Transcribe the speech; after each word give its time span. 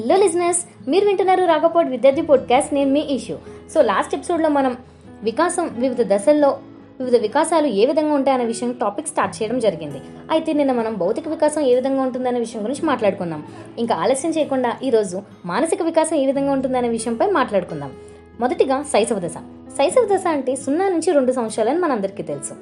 Hello 0.00 0.16
లిజినెస్ 0.16 0.90
మీరు 0.90 1.04
వింటున్నారు 1.04 1.44
రాగపోట్ 1.44 1.88
విద్యార్థి 1.88 2.22
పోడ్కాస్ట్ 2.22 2.74
నేను 2.74 2.90
మీ 2.90 3.00
ఇష్యూ 3.00 3.36
సో 3.74 3.82
లాస్ట్ 3.82 4.14
ఎపిసోడ్లో 4.14 4.48
మనం 4.48 4.76
వికాసం 5.22 5.70
వివిధ 5.78 6.14
దశల్లో 6.14 6.58
వివిధ 7.00 7.16
వికాసాలు 7.16 7.66
ఏ 7.66 7.86
విధంగా 7.86 8.14
ఉంటాయనే 8.14 8.44
విషయం 8.44 8.72
టాపిక్ 8.72 9.06
స్టార్ట్ 9.06 9.42
చేయడం 9.42 9.58
జరిగింది. 9.58 9.98
అయితే 10.30 10.52
నిన్న 10.52 10.72
మనం 10.72 10.94
భౌతిక 10.94 11.28
వికాసం 11.28 11.60
ఏ 11.60 11.74
విధంగా 11.74 12.02
ఉంటుందనే 12.02 12.38
విషయం 12.38 12.64
గురించి 12.64 12.86
మాట్లాడుకుందాం. 12.86 13.46
ఇంకా 13.78 13.94
ఆలస్యం 13.94 14.30
చేయకుండా 14.30 14.76
ఈరోజు 14.82 15.22
మానసిక 15.46 15.82
వికాసం 15.82 16.16
ఏ 16.16 16.26
విధంగా 16.26 16.52
ఉంటుందనే 16.52 16.88
విషయంపై 16.88 17.30
మాట్లాడుకుందాం. 17.30 17.92
మొదటిగా 18.40 18.82
శైశవ 18.82 19.18
దశ. 19.18 19.34
శైశవ 19.68 20.16
దశ 20.16 20.24
అంటే 20.28 20.56
సున్నా 20.56 20.88
నుంచి 20.88 21.12
రెండు 21.12 21.32
సంవత్సరాలని 21.32 21.78
మనందరికీ 21.78 22.22
తెలుసు. 22.22 22.54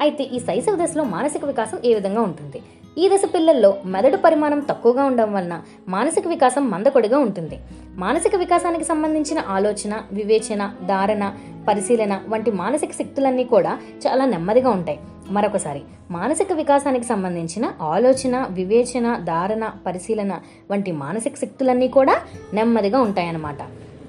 అయితే 0.00 0.24
ఈ 0.24 0.38
శైశవ 0.38 0.84
దశలో 0.84 1.04
మానసిక 1.04 1.44
వికాసం 1.44 1.78
ఏ 1.84 1.94
విధంగా 1.94 2.20
ఉంటుంది? 2.20 2.62
ఈ 2.98 3.08
దశ 3.08 3.24
పిల్లల్లో 3.34 3.76
మెదడు 3.86 4.16
పరిమాణం 4.16 4.60
తక్కువగా 4.60 5.04
ఉండడం 5.04 5.34
వలన 5.34 5.62
మానసిక 5.88 6.28
వికాసం 6.28 6.70
మందకొడిగా 6.70 7.18
ఉంటుంది. 7.18 7.58
మానసిక 7.94 8.36
వికాసానికి 8.36 8.84
సంబంధించిన 8.84 9.38
ఆలోచన 9.48 10.02
వివేచన 10.12 10.72
ధారణ 10.88 11.32
పరిశీలన 11.68 12.20
వంటి 12.28 12.50
మానసిక 12.50 12.92
శక్తులన్నీ 12.92 13.44
కూడా 13.44 13.78
చాలా 14.06 14.24
నెమ్మదిగా 14.24 14.70
ఉంటాయి. 14.70 14.98
మరొకసారి 15.30 15.82
మానసిక 16.10 16.52
వికాసానికి 16.52 17.06
సంబంధించిన 17.06 17.72
ఆలోచన 17.80 18.46
వివేచన 18.50 19.16
ధారణ 19.16 19.72
పరిశీలన 19.86 20.40
వంటి 20.70 20.92
మానసిక 20.92 21.36
శక్తులన్నీ 21.36 21.88
కూడా 21.88 22.16
నెమ్మదిగా 22.54 23.00
ఉంటాయన్నమాట. 23.00 23.58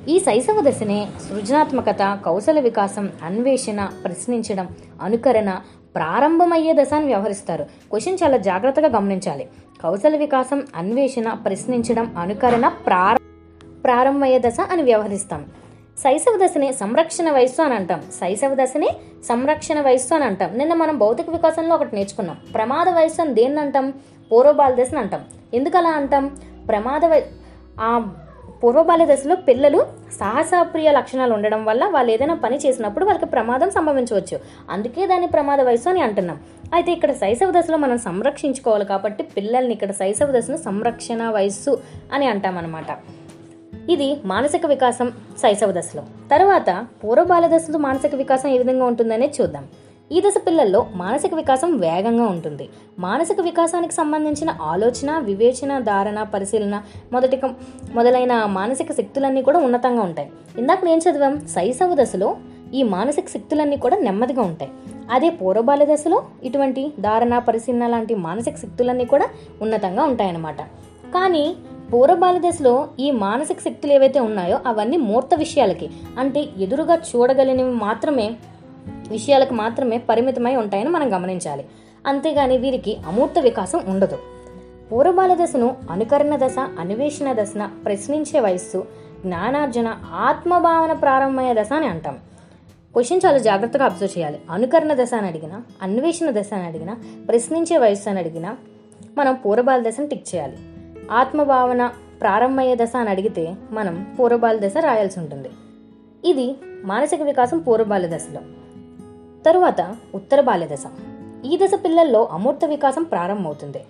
ఈ 0.10 0.20
శైశవ 0.20 0.62
దశనే 0.62 1.08
సృజనాత్మకత 1.30 2.20
కౌశల 2.26 2.60
వికాసం 2.60 3.12
అన్వేషణ 3.24 3.90
ప్రశ్నించడం 4.06 4.68
అనుకరణ 5.02 5.62
ప్రారంభమయ్యే 5.96 6.74
దశ 6.74 6.94
అని 6.94 7.06
వ్యవహరిస్తారు. 7.06 7.64
క్వశ్చన్ 7.64 8.18
చాలా 8.24 8.38
జాగ్రత్తగా 8.38 8.88
గమనించాలి. 8.88 9.50
కౌశల 9.84 10.18
వికాసం 10.18 10.68
అన్వేషణ 10.76 11.34
ప్రశ్నించడం 11.34 12.18
అనుకరణ 12.18 12.68
ప్రార 12.68 13.18
ప్రారంభమయ్యే 13.84 14.40
దశ 14.40 14.58
అని 14.72 14.82
వ్యవహరిస్తాం. 14.82 15.46
శైశవ 15.98 16.46
దశని 16.46 16.74
సంరక్షణ 16.74 17.32
వయస్సు 17.32 17.62
అని 17.62 17.74
అంటాం. 17.74 18.02
శైశవ 18.02 18.58
దశని 18.64 18.90
సంరక్షణ 19.26 19.82
వయస్సు 19.82 20.14
అని 20.14 20.24
అంటాం. 20.24 20.58
నిన్న 20.58 20.74
మనం 20.74 20.98
భౌతిక 20.98 21.30
వికాసంలో 21.30 21.76
ఒకటి 21.76 21.96
నేర్చుకున్నాం. 21.96 22.38
ప్రమాద 22.54 22.90
వయస్సు 22.90 23.22
అని 23.22 23.34
దేన్ని 23.34 23.62
అంటాం? 23.62 23.94
పూర్వబాల 24.32 24.84
దశని 24.84 25.00
అంటాం. 25.00 25.22
ఎందుకు 25.54 25.78
అలా 25.78 25.90
అంటాం? 25.90 26.38
ప్రమాద 26.68 27.06
వయ 27.06 27.22
ఆ 27.80 28.14
పూర్వబాల్య 28.62 29.06
దశలో 29.12 29.36
పిల్లలు 29.48 29.80
సాహసప్రియ 30.18 30.90
లక్షణాలు 30.98 31.34
ఉండడం 31.38 31.62
వల్ల 31.70 31.84
వాళ్ళు 31.94 32.10
ఏదైనా 32.16 32.36
పని 32.44 32.58
చేసినప్పుడు 32.64 33.06
వాళ్ళకి 33.08 33.28
ప్రమాదం 33.36 33.70
సంభవించవచ్చు. 33.78 34.38
అందుకే 34.74 35.04
దాన్ని 35.12 35.30
ప్రమాద 35.36 35.60
వయసు 35.70 35.88
అని 35.92 36.02
అంటున్నాం. 36.08 36.38
అయితే 36.78 36.90
ఇక్కడ 36.98 37.12
శైశవ 37.22 37.50
దశలో 37.58 37.78
మనం 37.86 37.98
సంరక్షించుకోవాలి 38.08 38.86
కాబట్టి 38.92 39.24
పిల్లల్ని 39.36 39.74
ఇక్కడ 39.78 39.94
శైశవ 40.02 40.30
దశను 40.38 40.60
సంరక్షణ 40.68 41.22
వయస్సు 41.38 41.74
అని 42.16 42.28
అంటామన్నమాట. 42.34 42.92
ఇది 43.94 44.10
మానసిక 44.32 44.66
వికాసం 44.74 45.08
శైశవ 45.42 45.72
దశలో. 45.80 46.04
తర్వాత 46.34 46.70
పూర్వబాల 47.04 47.46
దశలో 47.56 47.80
మానసిక 47.88 48.16
వికాసం 48.24 48.50
ఏ 48.56 48.60
విధంగా 48.64 48.86
ఉంటుందనే 48.92 49.30
చూద్దాం. 49.38 49.66
ఈ 50.12 50.22
దశ 50.22 50.34
పిల్లల్లో 50.48 50.88
మానసిక 50.96 51.34
వికాసం 51.36 51.78
వేగంగా 51.78 52.26
ఉంటుంది. 52.26 52.70
మానసిక 53.00 53.42
వికాసానికి 53.42 53.94
సంబంధించిన 53.94 54.50
ఆలోచన 54.62 55.20
వివేచన 55.20 55.80
ధారణ 55.80 56.24
పరిశీలన 56.24 56.82
మొదటి 57.14 57.40
మొదలైన 57.94 58.46
మానసిక 58.46 58.92
శక్తులన్నీ 58.92 59.42
కూడా 59.42 59.60
ఉన్నతంగా 59.60 60.02
ఉంటాయి. 60.02 60.32
ఇందాక 60.58 60.86
నేను 60.86 61.02
చదివాం 61.06 61.48
శైశవ 61.56 61.96
దశలో 62.02 62.36
ఈ 62.74 62.84
మానసిక 62.84 63.28
శక్తులన్నీ 63.28 63.78
కూడా 63.78 63.98
నెమ్మదిగా 63.98 64.42
ఉంటాయి. 64.42 64.72
అదే 65.12 65.30
పూర్వబాల్య 65.30 65.86
దశలో 65.86 66.24
ఇటువంటి 66.44 66.94
ధారణ 67.00 67.40
పరిశీలన 67.40 67.88
లాంటి 67.88 68.16
మానసిక 68.16 68.56
శక్తులన్నీ 68.56 69.06
కూడా 69.06 69.28
ఉన్నతంగా 69.62 70.04
ఉంటాయన్నమాట. 70.04 70.62
కానీ 71.16 71.56
పూర్వబాల 71.94 72.38
దశలో 72.50 72.88
ఈ 73.00 73.12
మానసిక 73.12 73.60
శక్తులు 73.60 73.92
ఏవైతే 73.94 74.20
ఉన్నాయో 74.20 74.60
అవన్నీ 74.68 74.98
మూర్త 74.98 75.36
విషయాలకి. 75.36 75.90
అంటే 76.20 76.42
ఎదురుగా 76.60 76.96
చూడగలిగినవి 77.10 77.76
మాత్రమే 77.76 78.28
విషయాలకు 79.12 79.54
మాత్రమే 79.54 79.98
పరిమితమై 79.98 80.56
ఉంటాయని 80.56 80.90
మనం 80.90 81.16
గమనించాలి. 81.16 81.66
అంతేగాని 82.08 82.58
వీరికి 82.58 82.98
అమూర్త 83.08 83.40
వికాసం 83.40 83.82
ఉండదు. 83.88 84.18
పూర్వబాల 84.92 85.38
దశను 85.44 85.76
అనుకరణ 85.92 86.36
దశ 86.36 86.56
అన్వేషణ 86.80 87.34
దశన 87.34 87.70
ప్రశ్నించే 87.86 88.40
వయస్సు 88.40 88.86
జ్ఞానార్జన 89.26 89.96
ఆత్మభావన 90.14 90.94
ప్రారంభమయ్యే 90.94 91.54
దశ 91.54 91.70
అని 91.74 91.88
అంటాం. 91.88 92.18
క్వశ్చన్ 92.94 93.22
చాలా 93.26 93.38
జాగ్రత్తగా 93.38 93.86
అబ్జర్వ్ 93.86 94.18
చేయాలి. 94.18 94.40
అనుకరణ 94.52 94.94
దశ 94.94 95.12
అని 95.18 95.28
అడిగినా 95.28 95.62
అన్వేషణ 95.82 96.30
దశ 96.30 96.50
అని 96.54 96.64
అడిగినా 96.64 96.98
ప్రశ్నించే 97.28 97.78
వయస్సు 97.78 98.10
అని 98.10 98.20
అడిగినా 98.20 98.58
మనం 99.18 99.34
పూర్వబాల 99.34 99.90
దశను 99.90 100.08
టిక్ 100.08 100.36
చేయాలి. 100.36 100.58
ఆత్మభావన 101.12 101.92
ప్రారంభమయ్యే 102.22 102.76
దశ 102.76 102.92
అని 102.96 103.10
అడిగితే 103.10 103.56
మనం 103.72 104.16
పూర్వబాల 104.20 104.58
దశ 104.68 104.74
రాయాల్సి 104.80 105.20
ఉంటుంది. 105.20 105.50
ఇది 106.26 106.56
మానసిక 106.84 107.22
వికాసం 107.22 107.60
పూర్వబాల 107.60 108.06
దశలో. 108.06 108.61
తరువాత 109.46 109.96
ఉత్తర 110.16 110.42
బాల్యదశ. 110.42 110.84
ఈ 111.46 111.60
దశ 111.64 111.72
పిల్లల్లో 111.86 112.30
అమూర్త 112.32 112.66
వికాసం 112.66 113.04
ప్రారంభమవుతుంది. 113.04 113.82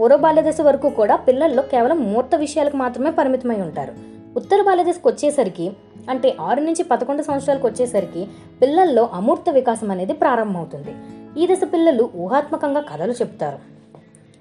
పూర్వ 0.00 0.16
బాల్యదశ 0.16 0.56
వరకు 0.60 0.88
కూడా 0.88 1.16
పిల్లల్లో 1.16 1.62
కేవలం 1.62 2.12
మూర్త 2.12 2.34
విషయాలకు 2.34 2.76
మాత్రమే 2.76 3.10
పరిమితమై 3.10 3.60
ఉంటారు. 3.60 3.92
ఉత్తర 4.36 4.62
బాల్యదశకు 4.62 5.08
వచ్చేసరికి 5.08 5.72
అంటే 6.10 6.36
ఆరు 6.40 6.60
నుంచి 6.60 6.82
పదకొండు 6.82 7.22
సంవత్సరాలకు 7.22 7.68
వచ్చేసరికి 7.68 8.28
పిల్లల్లో 8.62 9.10
అమూర్త 9.12 9.50
వికాసం 9.50 9.90
అనేది 9.90 10.12
ప్రారంభమవుతుంది. 10.12 10.96
ఈ 11.40 11.46
దశ 11.46 11.60
పిల్లలు 11.72 12.10
ఊహాత్మకంగా 12.16 12.80
కథలు 12.80 13.12
చెప్తారు. 13.12 13.58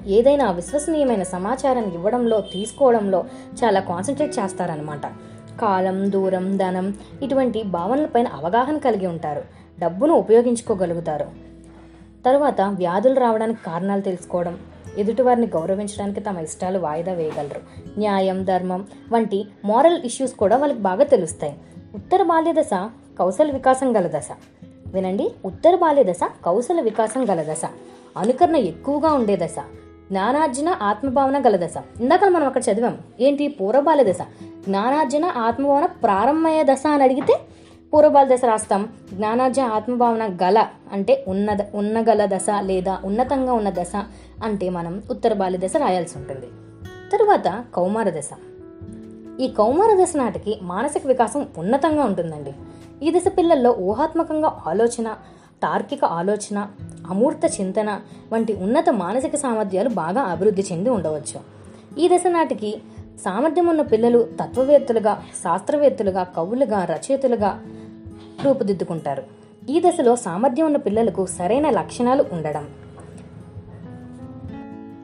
ఏదైనా 0.07 0.51
విశ్వసనీయమైన 0.51 1.23
సమాచారం 1.23 1.83
ఇవ్వడంలో 1.83 2.41
తీసుకోవడంలో 2.41 3.25
చాలా 3.63 3.79
కాన్సన్ట్రేట్ 3.79 4.39
చేస్తారనమాట 4.39 5.05
కాలం 5.61 6.11
దూరం 6.11 6.57
ధనం 6.57 6.93
ఇటువంటి 7.21 7.63
భావనలపైన 7.63 8.27
అవగాహన 8.27 8.77
కలిగి 8.77 9.07
ఉంటారు. 9.07 9.62
డబ్బును 9.83 10.13
ఉపయోగించుకోగలుగుతారు. 10.13 11.25
తరువాత 12.25 12.61
వ్యాధులు 12.61 13.19
రావడానికి 13.19 13.63
కారణాలు 13.65 14.01
తెలుసుకోవడం 14.01 14.59
ఎదుటివారిని 14.97 15.47
గౌరవించడానికి 15.47 16.19
తమ 16.19 16.37
ఇష్టాలు 16.37 16.79
వాయిదా 16.79 17.13
వేయగలరు. 17.13 17.61
న్యాయం 17.97 18.43
ధర్మం 18.43 18.85
వంటి 19.11 19.45
మోరల్ 19.65 20.01
ఇష్యూస్ 20.05 20.33
కూడా 20.33 20.57
వాళ్ళకి 20.57 20.79
బాగా 20.79 21.03
తెలుస్తాయి. 21.03 21.55
ఉత్తర 21.95 22.23
బాల్య 22.23 22.53
దశ 22.61 22.69
కౌశల 23.19 23.51
వికాసం 23.51 23.97
గల 23.97 24.07
దశ. 24.07 24.27
వినండి 24.93 25.31
ఉత్తర 25.45 25.75
బాల్య 25.75 26.03
దశ 26.03 26.19
కౌశల 26.45 26.81
వికాసం 26.81 27.29
గల 27.29 27.53
దశ. 27.53 27.61
అనుకరణ 28.17 28.55
ఎక్కువగా 28.55 29.11
ఉండే 29.11 29.35
దశ. 29.35 29.55
జ్ఞానార్జన 30.11 30.75
ఆత్మభావన 30.81 31.45
గల 31.45 31.65
దశ. 31.65 31.73
ఇందాక 32.01 32.25
మనం 32.25 32.45
అక్కడ 32.45 32.61
చదివాం. 32.71 32.97
ఏంటి? 33.19 33.47
పూర్వబాల్య 33.47 34.13
దశ. 34.13 34.17
జ్ఞానార్జన 34.69 35.25
ఆత్మభావన 35.25 35.85
ప్రారంభమయ్యే 35.85 36.63
దశ 36.63 36.83
అని 36.93 37.03
అడిగితే 37.03 37.33
పూర్వబాల 37.93 38.35
దశ 38.35 38.41
రాస్తాం 38.45 38.89
జ్ఞానార్జ 39.13 39.59
ఆత్మభావన 39.59 40.37
గల 40.43 40.67
అంటే 40.91 41.25
ఉన్నద 41.27 41.57
ఉన్నగల 41.75 42.25
దశ 42.25 42.45
లేదా 42.59 42.99
ఉన్నతంగా 43.05 43.53
ఉన్న 43.53 43.69
దశ 43.69 43.91
అంటే 44.43 44.69
మనం 44.69 45.03
ఉత్తర 45.11 45.33
బాల్య 45.33 45.57
దశ 45.57 45.73
రాయాల్సి 45.77 46.17
ఉంటుంది. 46.17 46.45
తరువాత 47.11 47.65
కౌమార 47.75 48.09
దశ. 48.09 48.29
ఈ 49.39 49.47
కౌమార 49.47 50.03
దశ 50.03 50.13
నాటికి 50.15 50.59
మానసిక 50.61 51.07
వికాసం 51.07 51.47
ఉన్నతంగా 51.57 52.03
ఉంటుందండి. 52.03 52.53
ఈ 53.05 53.11
దశ 53.17 53.23
పిల్లల్లో 53.37 53.75
ఊహాత్మకంగా 53.79 54.59
ఆలోచన 54.67 55.15
తార్కిక 55.63 56.05
ఆలోచన 56.05 56.67
అమూర్త 57.09 57.41
చింతన 57.61 58.01
వంటి 58.33 58.53
ఉన్నత 58.53 58.89
మానసిక 58.89 59.35
సామర్థ్యాలు 59.35 59.89
బాగా 59.89 60.21
అభివృద్ధి 60.21 60.65
చెంది 60.71 60.89
ఉండవచ్చు. 60.89 61.39
ఈ 61.99 62.09
దశ 62.15 62.23
నాటికి 62.27 62.81
సామర్థ్యం 63.25 63.67
ఉన్న 63.67 63.81
పిల్లలు 63.81 64.27
తత్వవేత్తలుగా 64.43 65.23
శాస్త్రవేత్తలుగా 65.43 66.23
కవులుగా 66.23 66.85
రచయితలుగా 66.85 67.63
రూపుదిద్దుకుంటారు. 68.43 69.23
ఈ 69.69 69.81
దశలో 69.87 70.15
సామర్థ్యం 70.15 70.65
ఉన్న 70.65 70.77
పిల్లలకు 70.77 71.25
సరైన 71.25 71.69
లక్షణాలు 71.69 72.25
ఉండడం. 72.31 72.67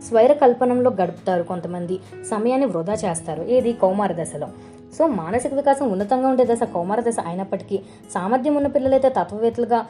స్వైర 0.09 0.33
కల్పనంలో 0.33 0.91
గడుపుతారు 0.91 1.43
కొంతమంది. 1.43 1.99
సమయాన్ని 2.29 2.67
వృధా 2.67 2.93
చేస్తారు. 2.93 3.43
ఏది? 3.43 3.73
కౌమార 3.73 4.23
దశలో. 4.23 4.47
సో 4.97 5.07
మానసిక 5.07 5.53
వికాసం 5.53 5.91
ఉన్నతంగా 5.91 6.27
ఉండే 6.27 6.45
దశ 6.45 6.63
కౌమార 6.63 6.99
దశ 6.99 7.15
అయినప్పటికీ 7.25 7.79
సామర్థ్యం 8.13 8.55
ఉన్న 8.55 8.67
పిల్లలైతే 8.67 9.09
తత్వవేత్తలుగా 9.09 9.85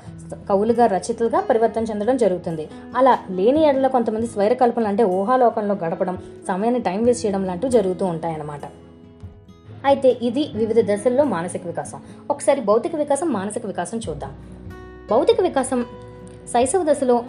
కవులుగా 0.50 0.85
రచయితలుగా 0.85 1.39
పరివర్తన 1.39 1.83
చెందడం 1.83 2.18
జరుగుతుంది. 2.18 2.69
అలా 2.97 3.19
లేని 3.29 3.68
ఏడలో 3.68 3.89
కొంతమంది 3.89 4.27
స్వైర 4.27 4.53
కల్పనలు 4.53 4.88
అంటే 4.88 5.03
ఊహాలోకంలో 5.03 5.75
గడపడం 5.75 6.18
సమయాన్ని 6.47 6.81
టైం 6.81 7.03
వేస్ట్ 7.03 7.25
చేయడం 7.25 7.45
లాంటివి 7.45 7.71
జరుగుతూ 7.71 8.06
ఉంటాయన్నమాట. 8.06 8.62
అయితే 9.85 10.17
ఇది 10.21 10.49
వివిధ 10.55 10.93
దశల్లో 10.93 11.23
మానసిక 11.23 11.67
వికాసం. 11.67 12.01
ఒకసారి 12.29 12.61
భౌతిక 12.61 12.95
వికాసం 12.95 13.33
మానసిక 13.33 13.65
వికాసం 13.65 13.99
చూద్దాం. 14.09 14.33
భౌతిక 15.11 15.41
వికాసం 15.41 15.85
శైశవ 16.53 16.85
దశలో 16.91 17.23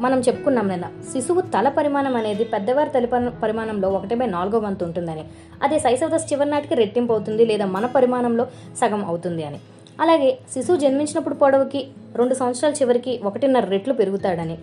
మనం 0.00 0.20
చెప్పుకున్నాం 0.20 0.68
నిన్న 0.68 0.84
శిశువు 1.12 1.40
తల 1.40 1.68
పరిమాణం 1.68 2.16
అనేది 2.16 2.44
పెద్దవారి 2.44 2.90
తల 2.90 3.04
పరి- 3.04 3.28
పరిమాణంలో 3.28 3.90
ఒకటి 3.90 4.14
బై 4.14 4.26
నాలుగో 4.26 4.58
వంతు 4.58 4.84
ఉంటుందని. 4.84 5.24
అదే 5.62 5.78
శైశవ 5.78 6.16
దశ 6.16 6.26
చివరి 6.32 6.50
నాటికి 6.50 6.74
రెట్టింపు 6.74 7.12
అవుతుంది 7.12 7.44
లేదా 7.44 7.64
మన 7.64 7.86
పరిమాణంలో 7.86 8.46
సగం 8.80 9.04
అవుతుంది 9.04 9.44
అని. 9.44 9.58
అలాగే 10.00 10.38
శిశువు 10.54 10.76
జన్మించినప్పుడు 10.76 11.34
పొడవుకి 11.34 11.88
రెండు 12.16 12.34
సంవత్సరాల 12.34 12.72
చివరికి 12.72 13.20
ఒకటిన్నర 13.24 13.64
రెట్లు 13.64 13.94
పెరుగుతాడని. 13.94 14.58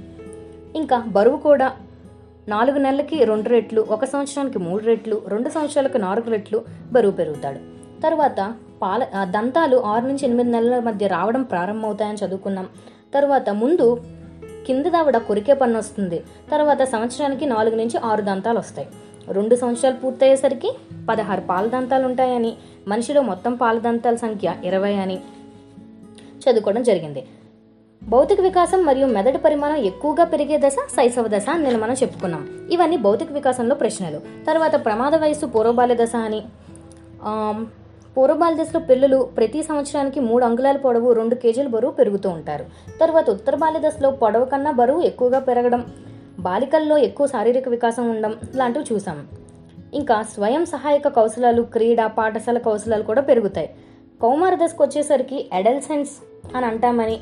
ఇంకా 0.76 1.04
బరువు 1.08 1.38
కూడా 1.38 1.72
నాలుగు 2.48 2.80
నెలలకి 2.80 3.24
రెండు 3.24 3.50
రెట్లు 3.50 3.82
ఒక 3.90 4.06
సంవత్సరానికి 4.06 4.60
మూడు 4.60 4.84
రెట్లు 4.84 5.22
రెండు 5.28 5.50
సంవత్సరాలకు 5.50 5.98
నాలుగు 5.98 6.30
రెట్లు 6.30 6.58
బరువు 6.92 7.12
పెరుగుతాడు. 7.12 7.60
తర్వాత 8.04 8.40
పాల 8.82 9.04
దంతాలు 9.36 9.78
ఆరు 9.92 10.06
నుంచి 10.06 10.24
ఎనిమిది 10.26 10.52
నెలల 10.52 10.80
మధ్య 10.80 11.08
రావడం 11.08 11.44
ప్రారంభమవుతాయని 11.44 12.20
చదువుకున్నాం. 12.26 12.68
తర్వాత 13.14 13.50
ముందు 13.62 13.88
కింద 14.68 14.86
దావిడ 14.86 15.18
కొరికే 15.18 15.54
పన్ను 15.54 15.78
వస్తుంది. 15.80 16.20
తర్వాత 16.52 16.84
సంవత్సరానికి 16.84 17.46
నాలుగు 17.46 17.76
నుంచి 17.76 17.98
ఆరు 18.10 18.22
దంతాలు 18.22 18.60
వస్తాయి. 18.60 18.88
రెండు 19.38 19.56
సంవత్సరాలు 19.56 19.98
పూర్తయ్యేసరికి 20.04 20.70
పదహారు 21.10 21.42
పాల 21.42 21.66
దంతాలు 21.68 22.06
ఉంటాయని 22.06 22.52
మనిషిలో 22.88 23.22
మొత్తం 23.22 23.56
పాల 23.56 23.78
దంతాల 23.80 24.16
సంఖ్య 24.16 24.54
ఇరవై 24.64 24.94
అని 25.06 25.18
చదువుకోవడం 26.44 26.84
జరిగింది. 26.84 27.22
భౌతిక 28.14 28.40
వికాసం 28.42 28.80
మరియు 28.86 29.06
మెదడు 29.14 29.40
పరిమాణం 29.44 29.78
ఎక్కువగా 29.90 30.24
పెరిగే 30.32 30.58
దశ 30.64 30.76
శైశవ 30.96 31.28
దశ 31.28 31.48
అని 31.54 31.64
నేను 31.64 31.80
మనం 31.80 31.96
చెప్పుకున్నాం. 32.02 32.42
ఇవన్నీ 32.72 32.98
భౌతిక 33.06 33.32
వికాసంలో 33.32 33.76
ప్రశ్నలు. 33.76 34.20
తర్వాత 34.48 34.76
ప్రమాద 34.86 35.16
వయస్సు 35.16 35.46
పూర్వబాల్య 35.46 35.96
దశ 36.02 36.16
అని. 36.28 36.42
పూర్వబాల 38.18 38.54
దశలో 38.62 38.82
పిల్లలు 38.90 39.20
ప్రతి 39.38 39.62
సంవత్సరానికి 39.64 40.20
మూడు 40.20 40.44
అంగుళాల 40.46 40.78
పొడవు 40.78 41.14
రెండు 41.20 41.36
కేజీల 41.36 41.68
బరువు 41.68 41.92
పెరుగుతూ 41.92 42.30
ఉంటారు. 42.30 42.66
తర్వాత 43.02 43.28
ఉత్తర 43.30 43.56
బాల్య 43.64 43.82
దశలో 43.88 44.12
పొడవు 44.22 44.46
కన్నా 44.46 44.72
బరువు 44.72 45.02
ఎక్కువగా 45.02 45.40
పెరగడం 45.40 45.86
బాలికల్లో 46.40 46.98
ఎక్కువ 47.08 47.28
శారీరక 47.28 47.70
వికాసం 47.70 48.06
ఉండడం 48.10 48.36
లాంటివి 48.56 48.86
చూసాం. 48.94 49.20
ఇంకా 49.94 50.18
స్వయం 50.36 50.66
సహాయక 50.66 51.08
కౌశలాలు 51.18 51.62
క్రీడ 51.62 52.02
పాఠశాల 52.20 52.58
కౌశలాలు 52.58 53.04
కూడా 53.04 53.22
పెరుగుతాయి. 53.22 53.70
కౌమార 54.22 54.56
దశకు 54.64 54.84
వచ్చేసరికి 54.84 55.40
అడల్సెన్స్ 55.54 56.14
అని 56.56 56.66
అంటామని. 56.66 57.18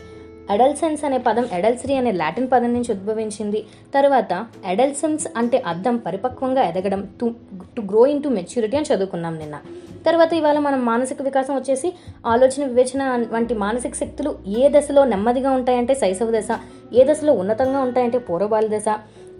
అడల్సెన్స్ 0.51 1.03
అనే 1.03 1.17
పదం 1.17 1.45
ఎడల్సరీ 1.53 1.93
అనే 1.93 2.11
లాటిన్ 2.11 2.47
పదం 2.51 2.73
నుంచి 2.73 2.91
ఉద్భవించింది. 2.91 3.65
తర్వాత 3.95 4.33
అడల్సెన్స్ 4.65 5.27
అంటే 5.37 5.63
అర్థం 5.67 5.97
పరిపక్వంగా 5.97 6.63
ఎదగడం 6.63 7.07
to 7.21 7.31
to 7.77 7.81
grow 7.81 8.05
in 8.05 8.23
to 8.23 8.27
maturity 8.27 8.77
అని 8.77 8.95
చదువుకున్నాం 8.95 9.35
నిన్న. 9.39 9.57
తర్వాత 10.05 10.33
ఇవాళ 10.33 10.59
మనం 10.59 10.85
మానసిక 10.85 11.21
వికాసం 11.21 11.55
వచ్చేసి 11.55 11.93
ఆలోచన 12.25 12.65
వివేచన 12.65 13.27
వంటి 13.31 13.53
మానసిక 13.53 13.95
శక్తులు 13.95 14.35
ఏ 14.47 14.69
దశలో 14.69 15.05
నెమ్మదిగా 15.05 15.51
ఉంటాయంటే 15.51 15.95
శైశవ 15.95 16.31
దశ 16.31 16.47
ఏ 16.93 17.03
దశలో 17.03 17.33
ఉన్నతంగా 17.33 17.79
ఉంటాయంటే 17.79 18.17
పూర్వబాల 18.17 18.67
దశ. 18.77 18.85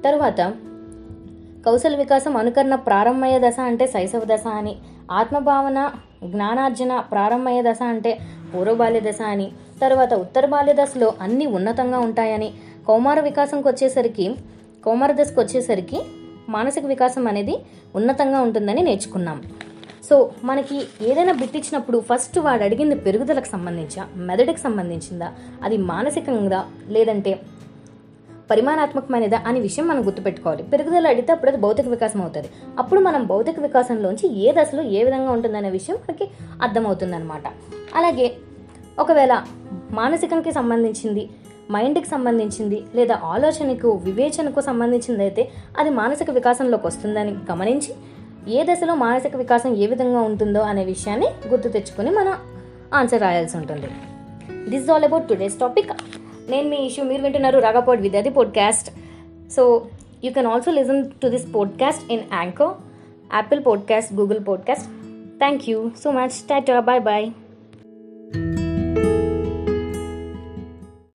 తర్వాత 0.06 0.54
కౌశల 1.66 1.96
వికాసం 1.96 2.38
అనుకరణ 2.38 2.76
ప్రారంభమయ్యే 2.76 3.40
దశ 3.40 3.60
అంటే 3.60 3.88
శైశవ 3.88 4.24
దశ 4.24 4.48
అని 4.48 4.76
ఆత్మభావన 5.12 5.92
జ్ఞానార్జన 6.24 7.00
ప్రారంభమయ్యే 7.12 7.72
దశ 7.72 7.82
అంటే 7.82 8.20
పూర్వబాల్య 8.56 9.00
దశ 9.00 9.22
అని 9.22 9.52
తర్వాత 9.82 10.14
ఉత్తర 10.14 10.46
బాల్య 10.46 10.74
దశలో 10.74 11.14
అన్నీ 11.22 11.46
ఉన్నతంగా 11.46 12.00
ఉంటాయని 12.00 12.54
కౌమార 12.88 13.20
వికాసంకి 13.20 13.68
వచ్చేసరికి 13.68 14.36
కౌమార 14.86 15.12
దశకు 15.12 15.42
వచ్చేసరికి 15.42 16.02
మానసిక 16.50 16.86
వికాసం 16.86 17.28
అనేది 17.28 17.56
ఉన్నతంగా 17.96 18.42
ఉంటుందని 18.42 18.82
నేర్చుకున్నాం. 18.82 19.44
సో 20.10 20.32
మనకి 20.44 20.82
ఏదైనా 21.02 21.34
బిట్టిచ్చినప్పుడు 21.34 22.00
ఫస్ట్ 22.00 22.40
వాడు 22.40 22.64
అడిగింది 22.64 22.96
పెరుగుదలకు 22.96 23.46
సంబంధించా 23.46 24.08
మెదడుకి 24.16 24.60
సంబంధించిందా 24.60 25.32
అది 25.64 25.78
మానసికంగా 25.78 26.72
లేదంటే 26.88 27.40
పరిమాణాత్మకమైనదా 28.52 29.42
అనే 29.48 29.60
విషయం 29.60 29.88
మనం 29.88 30.06
గుర్తుపెట్టుకోవాలి. 30.06 30.64
పెరుగుదల 30.64 31.08
అడిగితే 31.08 31.32
అప్పుడు 31.32 31.52
అది 31.52 31.62
భౌతిక 31.62 31.88
వికాసం 31.88 32.22
అవుతుంది. 32.22 32.50
అప్పుడు 32.80 33.00
మనం 33.00 33.28
భౌతిక 33.28 33.60
వికాసంలోంచి 33.60 34.38
ఏ 34.38 34.52
దశలో 34.52 34.84
ఏ 34.84 35.04
విధంగా 35.04 35.32
ఉంటుందనే 35.32 35.70
విషయం 35.70 35.96
మనకి 35.96 36.30
అర్థమవుతుందన్నమాట. 36.62 37.44
అలాగే 37.96 38.32
ఒకవేళ 39.00 39.44
మానసికంకి 39.94 40.52
సంబంధించింది 40.52 41.30
మైండ్కి 41.72 42.08
సంబంధించింది 42.10 42.84
లేదా 42.96 43.20
ఆలోచనకు 43.24 43.92
వివేచనకు 43.92 44.62
సంబంధించింది 44.62 45.24
అయితే 45.24 45.52
అది 45.80 45.90
మానసిక 45.90 46.32
వికాసంలోకి 46.32 46.88
వస్తుందని 46.88 47.36
గమనించి 47.52 47.94
ఏ 48.48 48.64
దశలో 48.64 48.96
మానసిక 48.96 49.36
వికాసం 49.36 49.76
ఏ 49.76 49.88
విధంగా 49.88 50.22
ఉంటుందో 50.22 50.60
అనే 50.60 50.86
విషయాన్ని 50.86 51.28
గుర్తు 51.48 51.70
తెచ్చుకొని 51.70 52.12
మనం 52.12 52.34
ఆన్సర్ 52.94 53.22
రాయాల్సి 53.22 53.58
ఉంటుంది. 53.58 53.88
This 54.70 54.90
all 54.90 55.04
about 55.04 55.30
today's 55.30 55.60
topic 55.60 55.92
నేను 56.50 56.70
మీ 56.70 56.78
ఇష్యూ 56.78 57.06
మీరు 57.06 57.22
వింటున్నారు 57.22 57.60
రాగపోడ్ 57.60 58.02
విద్యార్థి 58.02 58.30
podcast. 58.30 58.90
So 59.52 59.86
you 60.24 60.32
can 60.32 60.48
also 60.48 60.72
listen 60.72 61.12
to 61.24 61.28
this 61.28 61.56
podcast 61.56 62.12
in 62.12 62.22
యాంకో 62.34 62.76
Apple 63.34 63.64
podcast 63.68 64.14
Google 64.14 64.40
podcast 64.48 64.88
thank 65.40 65.70
you 65.70 65.92
so 66.04 66.12
much 66.12 66.36
Tata 66.50 66.80
bye 66.80 67.00
bye 67.00 67.32